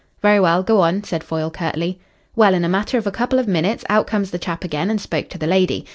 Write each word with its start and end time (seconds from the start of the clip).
"Very 0.23 0.39
well. 0.39 0.63
Go 0.63 0.79
on," 0.81 1.03
said 1.03 1.23
Foyle 1.23 1.51
curtly. 1.51 1.99
"Well, 2.35 2.55
in 2.55 2.65
a 2.65 2.67
matter 2.67 2.97
of 2.97 3.05
a 3.05 3.11
couple 3.11 3.37
of 3.37 3.47
minutes 3.47 3.85
out 3.87 4.07
comes 4.07 4.31
the 4.31 4.39
chap 4.39 4.63
again 4.63 4.89
and 4.89 4.99
spoke 4.99 5.29
to 5.29 5.37
the 5.37 5.45
lady. 5.45 5.85